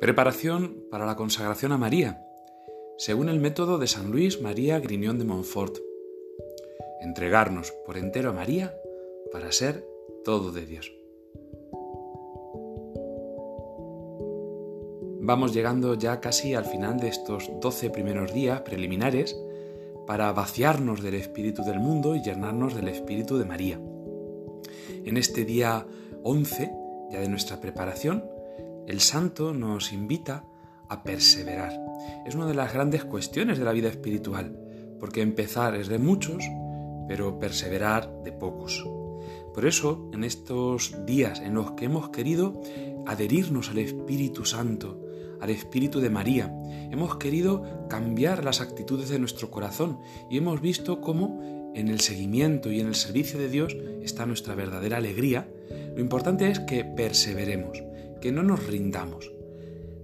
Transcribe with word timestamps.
Preparación 0.00 0.84
para 0.92 1.06
la 1.06 1.16
consagración 1.16 1.72
a 1.72 1.76
María, 1.76 2.24
según 2.98 3.28
el 3.28 3.40
método 3.40 3.78
de 3.78 3.88
San 3.88 4.12
Luis 4.12 4.40
María 4.40 4.78
Griñón 4.78 5.18
de 5.18 5.24
Montfort. 5.24 5.78
Entregarnos 7.00 7.72
por 7.84 7.98
entero 7.98 8.30
a 8.30 8.32
María 8.32 8.72
para 9.32 9.50
ser 9.50 9.84
todo 10.24 10.52
de 10.52 10.66
Dios. 10.66 10.92
Vamos 15.20 15.52
llegando 15.52 15.94
ya 15.94 16.20
casi 16.20 16.54
al 16.54 16.64
final 16.64 17.00
de 17.00 17.08
estos 17.08 17.50
doce 17.60 17.90
primeros 17.90 18.32
días 18.32 18.60
preliminares 18.60 19.36
para 20.06 20.32
vaciarnos 20.32 21.02
del 21.02 21.14
espíritu 21.14 21.64
del 21.64 21.80
mundo 21.80 22.14
y 22.14 22.22
llenarnos 22.22 22.76
del 22.76 22.86
espíritu 22.86 23.36
de 23.36 23.44
María. 23.46 23.80
En 25.04 25.16
este 25.16 25.44
día 25.44 25.88
11, 26.22 26.70
ya 27.10 27.18
de 27.18 27.28
nuestra 27.28 27.60
preparación, 27.60 28.37
el 28.88 29.00
santo 29.00 29.52
nos 29.52 29.92
invita 29.92 30.44
a 30.88 31.02
perseverar. 31.02 31.78
Es 32.26 32.34
una 32.34 32.46
de 32.46 32.54
las 32.54 32.72
grandes 32.72 33.04
cuestiones 33.04 33.58
de 33.58 33.64
la 33.66 33.72
vida 33.72 33.88
espiritual, 33.88 34.58
porque 34.98 35.20
empezar 35.20 35.74
es 35.74 35.88
de 35.88 35.98
muchos, 35.98 36.42
pero 37.06 37.38
perseverar 37.38 38.10
de 38.24 38.32
pocos. 38.32 38.82
Por 39.52 39.66
eso, 39.66 40.08
en 40.14 40.24
estos 40.24 40.94
días 41.04 41.40
en 41.40 41.52
los 41.52 41.72
que 41.72 41.84
hemos 41.84 42.08
querido 42.08 42.62
adherirnos 43.06 43.68
al 43.68 43.78
Espíritu 43.78 44.46
Santo, 44.46 44.98
al 45.38 45.50
Espíritu 45.50 46.00
de 46.00 46.08
María, 46.08 46.50
hemos 46.90 47.16
querido 47.16 47.86
cambiar 47.90 48.42
las 48.42 48.62
actitudes 48.62 49.10
de 49.10 49.18
nuestro 49.18 49.50
corazón 49.50 50.00
y 50.30 50.38
hemos 50.38 50.62
visto 50.62 51.02
cómo 51.02 51.72
en 51.74 51.88
el 51.88 52.00
seguimiento 52.00 52.72
y 52.72 52.80
en 52.80 52.86
el 52.86 52.94
servicio 52.94 53.38
de 53.38 53.50
Dios 53.50 53.76
está 54.02 54.24
nuestra 54.24 54.54
verdadera 54.54 54.96
alegría, 54.96 55.46
lo 55.94 56.00
importante 56.00 56.50
es 56.50 56.60
que 56.60 56.84
perseveremos, 56.84 57.82
que 58.20 58.32
no 58.32 58.42
nos 58.42 58.66
rindamos. 58.66 59.30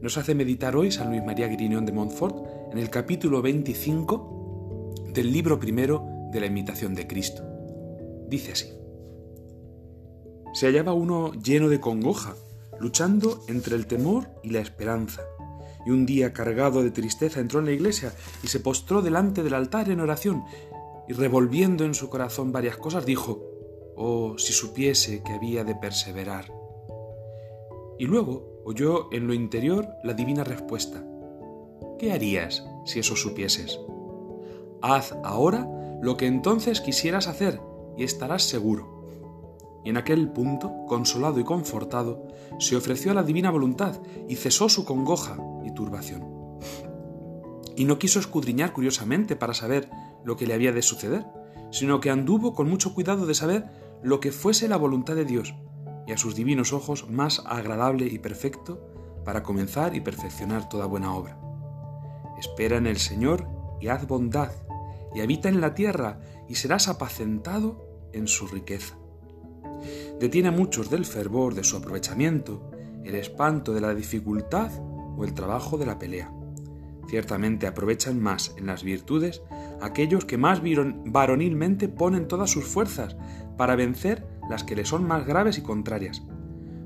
Nos 0.00 0.18
hace 0.18 0.34
meditar 0.34 0.76
hoy 0.76 0.92
San 0.92 1.10
Luis 1.10 1.24
María 1.24 1.48
Griñón 1.48 1.86
de 1.86 1.92
Montfort 1.92 2.46
en 2.72 2.78
el 2.78 2.90
capítulo 2.90 3.42
25 3.42 4.94
del 5.12 5.32
libro 5.32 5.58
primero 5.58 6.06
de 6.30 6.40
la 6.40 6.46
imitación 6.46 6.94
de 6.94 7.06
Cristo. 7.06 7.42
Dice 8.28 8.52
así. 8.52 8.68
Se 10.52 10.66
hallaba 10.66 10.92
uno 10.92 11.32
lleno 11.32 11.68
de 11.68 11.80
congoja, 11.80 12.34
luchando 12.78 13.42
entre 13.48 13.76
el 13.76 13.86
temor 13.86 14.28
y 14.42 14.50
la 14.50 14.60
esperanza. 14.60 15.22
Y 15.86 15.90
un 15.90 16.06
día 16.06 16.32
cargado 16.32 16.82
de 16.82 16.90
tristeza 16.90 17.40
entró 17.40 17.60
en 17.60 17.66
la 17.66 17.72
iglesia 17.72 18.12
y 18.42 18.48
se 18.48 18.60
postró 18.60 19.02
delante 19.02 19.42
del 19.42 19.54
altar 19.54 19.90
en 19.90 20.00
oración, 20.00 20.44
y 21.08 21.12
revolviendo 21.12 21.84
en 21.84 21.94
su 21.94 22.08
corazón 22.08 22.52
varias 22.52 22.76
cosas, 22.76 23.04
dijo, 23.04 23.42
Oh, 23.96 24.36
si 24.38 24.52
supiese 24.52 25.22
que 25.22 25.32
había 25.32 25.62
de 25.62 25.74
perseverar 25.76 26.63
y 27.98 28.06
luego 28.06 28.60
oyó 28.64 29.12
en 29.12 29.26
lo 29.26 29.34
interior 29.34 29.88
la 30.02 30.14
divina 30.14 30.44
respuesta. 30.44 31.04
¿Qué 31.98 32.12
harías 32.12 32.64
si 32.84 32.98
eso 32.98 33.16
supieses? 33.16 33.78
Haz 34.82 35.14
ahora 35.22 35.68
lo 36.02 36.16
que 36.16 36.26
entonces 36.26 36.80
quisieras 36.80 37.28
hacer 37.28 37.60
y 37.96 38.04
estarás 38.04 38.42
seguro. 38.42 38.94
Y 39.84 39.90
en 39.90 39.96
aquel 39.96 40.30
punto, 40.30 40.72
consolado 40.88 41.38
y 41.40 41.44
confortado, 41.44 42.26
se 42.58 42.76
ofreció 42.76 43.10
a 43.10 43.14
la 43.14 43.22
divina 43.22 43.50
voluntad 43.50 44.00
y 44.28 44.36
cesó 44.36 44.68
su 44.68 44.84
congoja 44.84 45.38
y 45.64 45.72
turbación. 45.72 46.58
Y 47.76 47.84
no 47.84 47.98
quiso 47.98 48.18
escudriñar 48.18 48.72
curiosamente 48.72 49.36
para 49.36 49.54
saber 49.54 49.90
lo 50.24 50.36
que 50.36 50.46
le 50.46 50.54
había 50.54 50.72
de 50.72 50.82
suceder, 50.82 51.26
sino 51.70 52.00
que 52.00 52.10
anduvo 52.10 52.54
con 52.54 52.68
mucho 52.68 52.94
cuidado 52.94 53.26
de 53.26 53.34
saber 53.34 53.64
lo 54.02 54.20
que 54.20 54.32
fuese 54.32 54.68
la 54.68 54.76
voluntad 54.76 55.16
de 55.16 55.24
Dios 55.24 55.54
y 56.06 56.12
a 56.12 56.18
sus 56.18 56.34
divinos 56.34 56.72
ojos 56.72 57.08
más 57.10 57.42
agradable 57.46 58.06
y 58.06 58.18
perfecto 58.18 58.90
para 59.24 59.42
comenzar 59.42 59.94
y 59.96 60.00
perfeccionar 60.00 60.68
toda 60.68 60.86
buena 60.86 61.14
obra. 61.14 61.38
Espera 62.38 62.76
en 62.76 62.86
el 62.86 62.98
Señor 62.98 63.48
y 63.80 63.88
haz 63.88 64.06
bondad, 64.06 64.50
y 65.14 65.20
habita 65.20 65.48
en 65.48 65.60
la 65.60 65.74
tierra 65.74 66.20
y 66.48 66.56
serás 66.56 66.88
apacentado 66.88 68.08
en 68.12 68.28
su 68.28 68.46
riqueza. 68.46 68.96
Detiene 70.20 70.48
a 70.48 70.52
muchos 70.52 70.90
del 70.90 71.04
fervor 71.04 71.54
de 71.54 71.64
su 71.64 71.76
aprovechamiento, 71.76 72.70
el 73.04 73.14
espanto 73.14 73.72
de 73.72 73.80
la 73.80 73.94
dificultad 73.94 74.70
o 75.16 75.24
el 75.24 75.34
trabajo 75.34 75.78
de 75.78 75.86
la 75.86 75.98
pelea. 75.98 76.32
Ciertamente 77.08 77.66
aprovechan 77.66 78.20
más 78.20 78.54
en 78.56 78.66
las 78.66 78.82
virtudes 78.82 79.42
aquellos 79.80 80.24
que 80.24 80.38
más 80.38 80.62
varonilmente 81.04 81.88
ponen 81.88 82.28
todas 82.28 82.50
sus 82.50 82.64
fuerzas 82.64 83.16
para 83.56 83.76
vencer 83.76 84.26
las 84.48 84.64
que 84.64 84.76
le 84.76 84.84
son 84.84 85.04
más 85.04 85.26
graves 85.26 85.58
y 85.58 85.62
contrarias, 85.62 86.22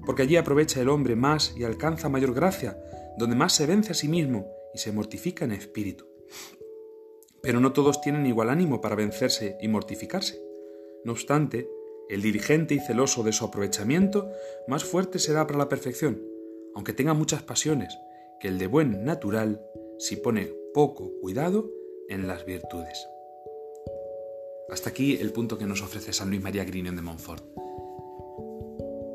porque 0.04 0.22
allí 0.22 0.36
aprovecha 0.36 0.80
el 0.80 0.88
hombre 0.88 1.16
más 1.16 1.54
y 1.56 1.64
alcanza 1.64 2.08
mayor 2.08 2.34
gracia, 2.34 2.78
donde 3.18 3.36
más 3.36 3.52
se 3.52 3.66
vence 3.66 3.92
a 3.92 3.94
sí 3.94 4.08
mismo 4.08 4.46
y 4.74 4.78
se 4.78 4.92
mortifica 4.92 5.44
en 5.44 5.52
espíritu. 5.52 6.06
Pero 7.42 7.60
no 7.60 7.72
todos 7.72 8.00
tienen 8.00 8.26
igual 8.26 8.50
ánimo 8.50 8.80
para 8.80 8.96
vencerse 8.96 9.56
y 9.60 9.68
mortificarse. 9.68 10.40
No 11.04 11.12
obstante, 11.12 11.68
el 12.08 12.22
dirigente 12.22 12.74
y 12.74 12.80
celoso 12.80 13.22
de 13.22 13.32
su 13.32 13.44
aprovechamiento 13.44 14.30
más 14.66 14.84
fuerte 14.84 15.18
será 15.18 15.46
para 15.46 15.58
la 15.58 15.68
perfección, 15.68 16.22
aunque 16.74 16.92
tenga 16.92 17.14
muchas 17.14 17.42
pasiones, 17.42 17.96
que 18.40 18.48
el 18.48 18.58
de 18.58 18.66
buen 18.66 19.04
natural 19.04 19.62
si 19.98 20.16
pone 20.16 20.52
poco 20.72 21.12
cuidado 21.20 21.70
en 22.08 22.26
las 22.26 22.44
virtudes. 22.46 23.06
Hasta 24.70 24.90
aquí 24.90 25.16
el 25.16 25.32
punto 25.32 25.56
que 25.56 25.64
nos 25.64 25.82
ofrece 25.82 26.12
San 26.12 26.28
Luis 26.28 26.42
María 26.42 26.64
Grignon 26.64 26.94
de 26.94 27.00
Montfort. 27.00 27.42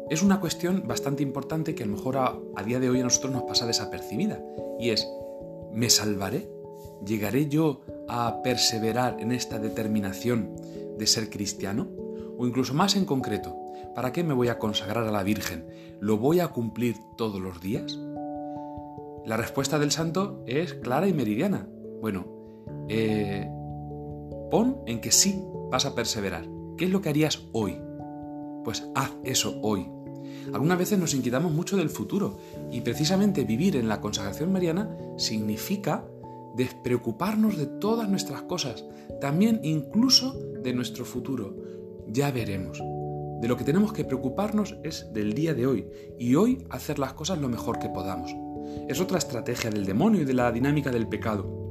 Es 0.09 0.23
una 0.23 0.39
cuestión 0.39 0.87
bastante 0.87 1.21
importante 1.21 1.75
que 1.75 1.83
a 1.83 1.85
lo 1.85 1.95
mejor 1.95 2.17
a, 2.17 2.63
día 2.65 2.79
de 2.79 2.89
hoy 2.89 3.01
a 3.01 3.03
nosotros 3.03 3.33
nos 3.33 3.43
pasa 3.43 3.67
desapercibida, 3.67 4.43
y 4.79 4.89
es, 4.89 5.07
¿me 5.71 5.91
salvaré? 5.91 6.49
¿Llegaré 7.05 7.49
yo 7.49 7.81
a 8.07 8.41
perseverar 8.43 9.17
en 9.19 9.31
esta 9.31 9.59
determinación 9.59 10.55
de 10.97 11.05
ser 11.05 11.29
cristiano? 11.29 11.87
O 12.37 12.47
incluso 12.47 12.73
más 12.73 12.95
en 12.95 13.05
concreto, 13.05 13.55
¿para 13.93 14.11
qué 14.11 14.23
me 14.23 14.33
voy 14.33 14.47
a 14.47 14.57
consagrar 14.57 15.05
a 15.05 15.11
la 15.11 15.21
Virgen? 15.21 15.67
¿Lo 15.99 16.17
voy 16.17 16.39
a 16.39 16.47
cumplir 16.47 16.95
todos 17.15 17.39
los 17.39 17.61
días? 17.61 17.99
La 19.25 19.37
respuesta 19.37 19.77
del 19.77 19.91
santo 19.91 20.43
es 20.47 20.73
clara 20.73 21.07
y 21.07 21.13
meridiana. 21.13 21.67
Bueno, 22.01 22.25
eh, 22.89 23.47
pon 24.53 24.83
en 24.85 25.01
que 25.01 25.11
sí 25.11 25.43
vas 25.71 25.87
a 25.87 25.95
perseverar. 25.95 26.45
¿Qué 26.77 26.85
es 26.85 26.91
lo 26.91 27.01
que 27.01 27.09
harías 27.09 27.47
hoy? 27.53 27.81
Pues 28.63 28.87
haz 28.93 29.11
eso 29.23 29.59
hoy. 29.63 29.89
Algunas 30.53 30.77
veces 30.77 30.99
nos 30.99 31.15
inquietamos 31.15 31.51
mucho 31.51 31.75
del 31.75 31.89
futuro 31.89 32.37
y 32.71 32.81
precisamente 32.81 33.45
vivir 33.45 33.75
en 33.75 33.87
la 33.87 33.99
consagración 33.99 34.53
mariana 34.53 34.95
significa 35.17 36.05
despreocuparnos 36.55 37.57
de 37.57 37.65
todas 37.65 38.07
nuestras 38.07 38.43
cosas, 38.43 38.85
también 39.19 39.59
incluso 39.63 40.39
de 40.61 40.71
nuestro 40.71 41.03
futuro. 41.03 41.55
Ya 42.09 42.29
veremos. 42.29 42.77
De 43.41 43.47
lo 43.47 43.57
que 43.57 43.63
tenemos 43.63 43.91
que 43.91 44.05
preocuparnos 44.05 44.77
es 44.83 45.11
del 45.13 45.33
día 45.33 45.55
de 45.55 45.65
hoy 45.65 45.87
y 46.19 46.35
hoy 46.35 46.63
hacer 46.69 46.99
las 46.99 47.13
cosas 47.13 47.39
lo 47.39 47.49
mejor 47.49 47.79
que 47.79 47.89
podamos. 47.89 48.31
Es 48.87 49.01
otra 49.01 49.17
estrategia 49.17 49.71
del 49.71 49.87
demonio 49.87 50.21
y 50.21 50.25
de 50.25 50.35
la 50.35 50.51
dinámica 50.51 50.91
del 50.91 51.07
pecado 51.07 51.63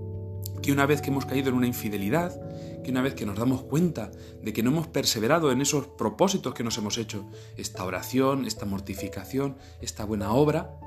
que 0.62 0.72
una 0.72 0.86
vez 0.86 1.02
que 1.02 1.10
hemos 1.10 1.26
caído 1.26 1.50
en 1.50 1.56
una 1.56 1.66
infidelidad, 1.66 2.40
que 2.82 2.90
una 2.90 3.02
vez 3.02 3.14
que 3.14 3.26
nos 3.26 3.38
damos 3.38 3.62
cuenta 3.62 4.10
de 4.42 4.52
que 4.52 4.62
no 4.62 4.70
hemos 4.70 4.88
perseverado 4.88 5.52
en 5.52 5.60
esos 5.60 5.86
propósitos 5.86 6.54
que 6.54 6.64
nos 6.64 6.78
hemos 6.78 6.98
hecho, 6.98 7.26
esta 7.56 7.84
oración, 7.84 8.44
esta 8.44 8.66
mortificación, 8.66 9.56
esta 9.80 10.04
buena 10.04 10.32
obra, 10.32 10.78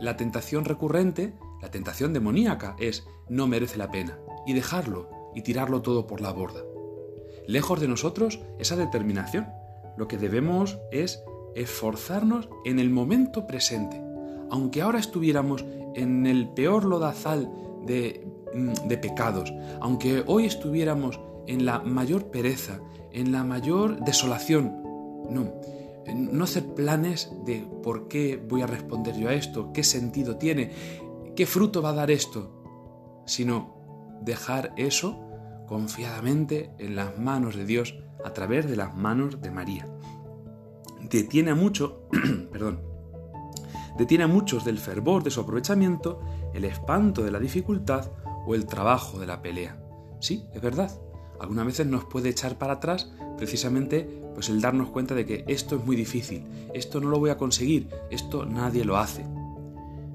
la 0.00 0.16
tentación 0.16 0.64
recurrente, 0.64 1.34
la 1.62 1.70
tentación 1.70 2.12
demoníaca 2.12 2.76
es 2.78 3.06
no 3.28 3.46
merece 3.46 3.78
la 3.78 3.90
pena 3.90 4.18
y 4.46 4.52
dejarlo 4.52 5.10
y 5.34 5.42
tirarlo 5.42 5.82
todo 5.82 6.06
por 6.06 6.20
la 6.20 6.32
borda. 6.32 6.62
Lejos 7.46 7.80
de 7.80 7.88
nosotros 7.88 8.40
esa 8.58 8.76
determinación. 8.76 9.48
Lo 9.96 10.08
que 10.08 10.18
debemos 10.18 10.78
es 10.90 11.22
esforzarnos 11.54 12.48
en 12.64 12.78
el 12.78 12.90
momento 12.90 13.46
presente. 13.46 14.02
Aunque 14.50 14.82
ahora 14.82 14.98
estuviéramos 14.98 15.64
en 15.94 16.26
el 16.26 16.48
peor 16.50 16.84
lodazal 16.84 17.50
de 17.84 18.26
de 18.54 18.98
pecados, 18.98 19.52
aunque 19.80 20.22
hoy 20.26 20.46
estuviéramos 20.46 21.20
en 21.46 21.66
la 21.66 21.80
mayor 21.80 22.30
pereza, 22.30 22.80
en 23.12 23.32
la 23.32 23.44
mayor 23.44 24.00
desolación, 24.04 24.82
no, 25.30 25.52
no 26.14 26.44
hacer 26.44 26.74
planes 26.74 27.32
de 27.44 27.66
por 27.82 28.08
qué 28.08 28.36
voy 28.36 28.62
a 28.62 28.66
responder 28.66 29.16
yo 29.16 29.28
a 29.28 29.34
esto, 29.34 29.72
qué 29.72 29.82
sentido 29.82 30.36
tiene, 30.36 30.72
qué 31.34 31.46
fruto 31.46 31.82
va 31.82 31.90
a 31.90 31.94
dar 31.94 32.10
esto, 32.10 33.22
sino 33.26 33.74
dejar 34.22 34.72
eso 34.76 35.20
confiadamente 35.66 36.70
en 36.78 36.96
las 36.96 37.18
manos 37.18 37.56
de 37.56 37.64
Dios 37.64 37.94
a 38.24 38.32
través 38.32 38.68
de 38.68 38.76
las 38.76 38.96
manos 38.96 39.40
de 39.40 39.50
María. 39.50 39.88
Detiene 41.10 41.50
a 41.50 41.54
mucho, 41.54 42.08
perdón, 42.52 42.80
detiene 43.98 44.24
a 44.24 44.28
muchos 44.28 44.64
del 44.64 44.78
fervor 44.78 45.22
de 45.22 45.30
su 45.30 45.40
aprovechamiento, 45.40 46.20
el 46.54 46.64
espanto 46.64 47.22
de 47.22 47.30
la 47.30 47.38
dificultad 47.38 48.10
o 48.46 48.54
el 48.54 48.66
trabajo 48.66 49.18
de 49.18 49.26
la 49.26 49.42
pelea. 49.42 49.76
Sí, 50.20 50.44
es 50.54 50.62
verdad. 50.62 50.90
Algunas 51.40 51.66
veces 51.66 51.86
nos 51.86 52.04
puede 52.04 52.30
echar 52.30 52.56
para 52.56 52.74
atrás 52.74 53.12
precisamente 53.36 54.22
pues 54.34 54.48
el 54.48 54.60
darnos 54.60 54.90
cuenta 54.90 55.14
de 55.14 55.26
que 55.26 55.44
esto 55.48 55.76
es 55.76 55.84
muy 55.84 55.96
difícil, 55.96 56.44
esto 56.74 57.00
no 57.00 57.08
lo 57.08 57.18
voy 57.18 57.30
a 57.30 57.36
conseguir, 57.36 57.88
esto 58.10 58.46
nadie 58.46 58.84
lo 58.84 58.96
hace. 58.96 59.24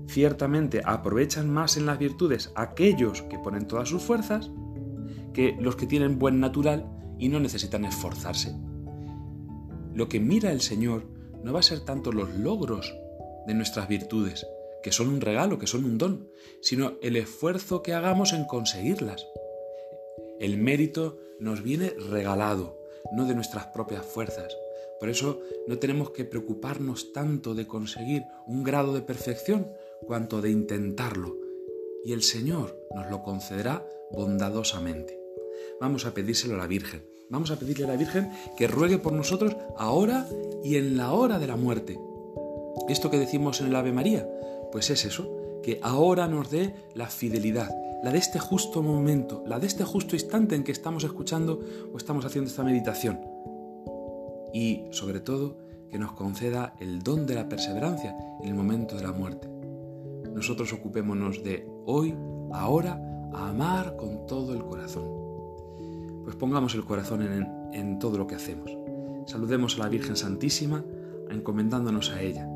Ciertamente 0.08 0.82
aprovechan 0.86 1.50
más 1.50 1.78
en 1.78 1.86
las 1.86 1.98
virtudes 1.98 2.52
aquellos 2.56 3.22
que 3.24 3.40
ponen 3.40 3.68
todas 3.68 3.90
sus 3.90 4.02
fuerzas 4.02 4.52
que 5.34 5.56
los 5.60 5.76
que 5.76 5.88
tienen 5.88 6.20
buen 6.20 6.40
natural 6.40 6.86
y 7.18 7.30
no 7.30 7.40
necesitan 7.40 7.86
esforzarse. 7.86 8.56
Lo 9.94 10.08
que 10.08 10.20
mira 10.20 10.52
el 10.52 10.62
Señor 10.62 11.08
no 11.44 11.54
va 11.54 11.60
a 11.60 11.64
ser 11.64 11.80
tanto 11.82 12.12
los 12.12 12.30
logros 12.36 12.94
de 13.48 13.54
nuestras 13.54 13.88
virtudes, 13.88 14.46
que 14.84 14.92
son 14.92 15.10
un 15.10 15.22
regalo, 15.22 15.60
que 15.60 15.68
son 15.68 15.86
un 15.86 15.98
don, 15.98 16.30
sino 16.62 16.94
el 17.02 17.16
esfuerzo 17.16 17.82
que 17.82 17.94
hagamos 17.94 18.34
en 18.34 18.46
conseguirlas. 18.46 19.28
El 20.40 20.58
mérito 20.58 21.20
nos 21.40 21.64
viene 21.64 21.92
regalado, 22.10 22.80
no 23.12 23.26
de 23.26 23.36
nuestras 23.36 23.68
propias 23.68 24.06
fuerzas. 24.06 24.56
Por 25.00 25.10
eso 25.10 25.40
no 25.68 25.80
tenemos 25.80 26.12
que 26.12 26.26
preocuparnos 26.26 27.12
tanto 27.12 27.56
de 27.56 27.68
conseguir 27.68 28.24
un 28.46 28.64
grado 28.64 28.94
de 28.94 29.02
perfección 29.02 29.72
cuanto 30.06 30.42
de 30.42 30.52
intentarlo. 30.52 31.36
Y 32.06 32.14
el 32.14 32.24
Señor 32.24 32.80
nos 32.96 33.10
lo 33.10 33.24
concederá 33.24 33.86
bondadosamente. 34.12 35.20
Vamos 35.80 36.06
a 36.06 36.14
pedírselo 36.14 36.56
a 36.56 36.60
la 36.60 36.68
Virgen. 36.68 37.04
Vamos 37.30 37.50
a 37.50 37.58
pedirle 37.58 37.86
a 37.86 37.88
la 37.88 37.96
Virgen 37.96 38.30
que 38.58 38.68
ruegue 38.68 38.98
por 38.98 39.14
nosotros 39.14 39.56
ahora 39.78 40.28
y 40.64 40.76
en 40.76 40.98
la 40.98 41.14
hora 41.14 41.40
de 41.40 41.48
la 41.48 41.56
muerte. 41.56 42.00
Esto 42.90 43.10
que 43.10 43.18
decimos 43.18 43.62
en 43.62 43.68
el 43.68 43.76
Ave 43.76 43.92
María, 43.92 44.28
pues 44.72 44.90
es 44.90 45.06
eso, 45.06 45.30
que 45.62 45.80
ahora 45.84 46.28
nos 46.28 46.50
dé 46.50 46.74
la 46.96 47.08
fidelidad, 47.08 47.70
la 48.04 48.12
de 48.12 48.18
este 48.18 48.40
justo 48.40 48.82
momento, 48.82 49.44
la 49.46 49.60
de 49.60 49.68
este 49.68 49.84
justo 49.84 50.16
instante 50.16 50.56
en 50.56 50.64
que 50.64 50.72
estamos 50.72 51.04
escuchando 51.04 51.60
o 51.94 51.98
estamos 51.98 52.26
haciendo 52.26 52.50
esta 52.50 52.64
meditación. 52.64 53.20
Y 54.54 54.86
sobre 54.92 55.20
todo, 55.20 55.58
que 55.90 56.00
nos 56.00 56.14
conceda 56.14 56.74
el 56.80 57.04
don 57.04 57.28
de 57.28 57.36
la 57.36 57.50
perseverancia 57.50 58.16
en 58.42 58.48
el 58.48 58.56
momento 58.56 58.96
de 58.96 59.04
la 59.04 59.12
muerte. 59.12 59.50
Nosotros 60.34 60.74
ocupémonos 60.74 61.44
de 61.44 61.68
hoy, 61.86 62.16
ahora, 62.54 63.00
amar 63.34 63.98
con 63.98 64.26
todo 64.26 64.54
el 64.54 64.64
corazón. 64.64 65.04
Pues 66.24 66.36
pongamos 66.36 66.74
el 66.76 66.86
corazón 66.86 67.22
en 67.74 68.00
todo 68.00 68.18
lo 68.18 68.28
que 68.28 68.36
hacemos. 68.36 68.72
Saludemos 69.26 69.76
a 69.76 69.84
la 69.84 69.90
Virgen 69.90 70.16
Santísima, 70.16 70.84
encomendándonos 71.30 72.12
a 72.12 72.22
ella. 72.22 72.48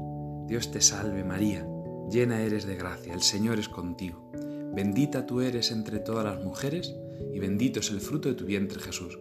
Dios 0.48 0.72
te 0.72 0.82
salve 0.82 1.24
María 1.24 1.68
llena 2.10 2.42
eres 2.42 2.66
de 2.66 2.76
gracia, 2.76 3.14
el 3.14 3.22
Señor 3.22 3.60
es 3.60 3.70
contigo. 3.70 4.32
Bendita 4.74 5.26
tú 5.26 5.42
eres 5.42 5.72
entre 5.72 6.00
todas 6.00 6.26
las 6.26 6.44
mujeres, 6.44 6.96
y 7.34 7.40
bendito 7.40 7.80
es 7.80 7.92
el 7.92 8.02
fruto 8.02 8.30
de 8.30 8.36
tu 8.36 8.46
vientre 8.46 8.80
Jesús. 8.80 9.20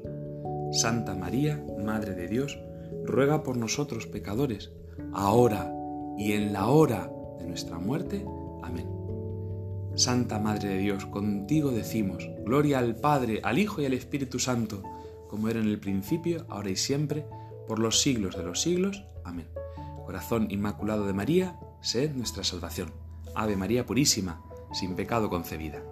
Santa 0.72 1.14
María, 1.14 1.64
Madre 1.84 2.14
de 2.14 2.26
Dios, 2.28 2.58
ruega 3.04 3.42
por 3.42 3.56
nosotros 3.56 4.06
pecadores, 4.06 4.72
ahora 5.12 5.72
y 6.19 6.32
en 6.32 6.52
la 6.52 6.66
hora 6.69 7.10
de 7.38 7.46
nuestra 7.46 7.78
muerte. 7.78 8.25
Amén. 8.62 8.88
Santa 9.94 10.40
Madre 10.40 10.70
de 10.70 10.78
Dios, 10.78 11.06
contigo 11.06 11.70
decimos, 11.70 12.28
gloria 12.44 12.81
al 12.81 12.96
Padre, 12.96 13.40
al 13.44 13.58
Hijo 13.58 13.81
y 13.81 13.86
al 13.86 13.94
Espíritu 13.94 14.40
Santo, 14.40 14.82
como 15.28 15.48
era 15.48 15.60
en 15.60 15.69
el 15.69 15.78
principio, 15.78 16.44
ahora 16.48 16.70
y 16.70 16.76
siempre, 16.76 17.26
por 17.69 17.78
los 17.78 18.00
siglos 18.00 18.36
de 18.36 18.42
los 18.42 18.60
siglos. 18.60 19.04
Amén. 19.25 19.46
Corazón 20.04 20.48
Inmaculado 20.50 21.06
de 21.06 21.12
María, 21.12 21.58
sed 21.84 22.12
nuestra 22.14 22.42
salvación. 22.42 22.92
Ave 23.34 23.56
María 23.56 23.84
Purísima, 23.84 24.40
sin 24.72 24.96
pecado 24.96 25.28
concebida. 25.28 25.82